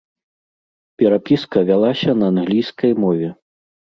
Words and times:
Перапіска 1.01 1.57
вялася 1.69 2.11
на 2.21 2.25
англійскай 2.35 2.91
мове. 3.03 3.29